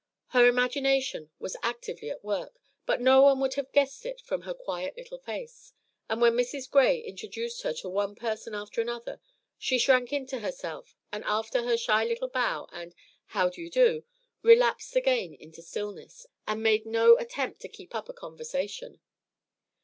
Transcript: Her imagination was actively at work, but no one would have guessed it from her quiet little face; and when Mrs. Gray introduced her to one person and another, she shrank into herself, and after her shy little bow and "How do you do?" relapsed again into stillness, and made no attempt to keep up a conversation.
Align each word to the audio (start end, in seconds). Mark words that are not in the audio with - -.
Her 0.29 0.47
imagination 0.47 1.29
was 1.37 1.55
actively 1.61 2.09
at 2.09 2.23
work, 2.23 2.57
but 2.87 2.99
no 3.01 3.21
one 3.21 3.39
would 3.39 3.53
have 3.53 3.71
guessed 3.71 4.03
it 4.03 4.19
from 4.19 4.41
her 4.41 4.53
quiet 4.55 4.97
little 4.97 5.19
face; 5.19 5.73
and 6.09 6.19
when 6.19 6.33
Mrs. 6.33 6.67
Gray 6.67 7.01
introduced 7.01 7.61
her 7.61 7.71
to 7.73 7.87
one 7.87 8.15
person 8.15 8.55
and 8.55 8.67
another, 8.79 9.19
she 9.59 9.77
shrank 9.77 10.11
into 10.11 10.39
herself, 10.39 10.95
and 11.11 11.23
after 11.25 11.65
her 11.67 11.77
shy 11.77 12.03
little 12.03 12.29
bow 12.29 12.67
and 12.71 12.95
"How 13.25 13.49
do 13.49 13.61
you 13.61 13.69
do?" 13.69 14.03
relapsed 14.41 14.95
again 14.95 15.35
into 15.35 15.61
stillness, 15.61 16.25
and 16.47 16.63
made 16.63 16.87
no 16.87 17.15
attempt 17.19 17.59
to 17.59 17.67
keep 17.69 17.93
up 17.93 18.09
a 18.09 18.13
conversation. 18.13 19.01